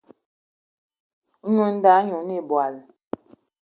[1.51, 2.75] Nwǐ nda ɲî oné̂ ìbwal